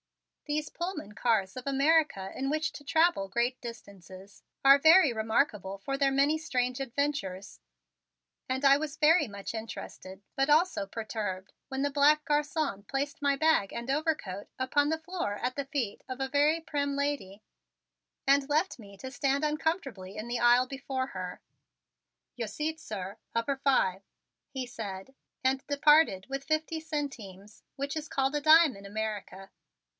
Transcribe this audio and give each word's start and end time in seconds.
These 0.47 0.69
Pullman 0.69 1.13
cars 1.13 1.55
of 1.55 1.65
America 1.65 2.31
in 2.35 2.49
which 2.49 2.73
to 2.73 2.83
travel 2.83 3.29
great 3.29 3.61
distances, 3.61 4.43
are 4.65 4.79
very 4.79 5.13
remarkable 5.13 5.77
for 5.77 5.95
their 5.97 6.11
many 6.11 6.37
strange 6.39 6.81
adventures, 6.81 7.61
and 8.49 8.65
I 8.65 8.75
was 8.77 8.97
very 8.97 9.27
much 9.29 9.53
interested 9.53 10.21
but 10.35 10.49
also 10.49 10.85
perturbed 10.87 11.53
when 11.69 11.83
the 11.83 11.91
black 11.91 12.25
garçon 12.25 12.85
placed 12.87 13.21
my 13.21 13.35
bag 13.37 13.71
and 13.71 13.89
overcoat 13.89 14.47
upon 14.59 14.89
the 14.89 14.97
floor 14.97 15.35
at 15.35 15.55
the 15.55 15.65
feet 15.65 16.03
of 16.09 16.19
a 16.19 16.27
very 16.27 16.59
prim 16.59 16.95
lady 16.97 17.43
and 18.27 18.49
left 18.49 18.77
me 18.79 18.97
to 18.97 19.11
stand 19.11 19.45
uncomfortably 19.45 20.17
in 20.17 20.27
the 20.27 20.39
aisle 20.39 20.65
before 20.67 21.07
her. 21.07 21.39
"Your 22.35 22.49
seat, 22.49 22.79
sir, 22.79 23.17
upper 23.35 23.55
five," 23.55 24.01
he 24.49 24.65
said, 24.65 25.13
and 25.45 25.65
departed 25.67 26.25
with 26.27 26.49
my 26.49 26.55
fifty 26.57 26.79
centimes, 26.81 27.63
which 27.77 27.95
is 27.95 28.09
called 28.09 28.33
a 28.35 28.41
dime 28.41 28.75
in 28.75 28.85
America. 28.87 29.51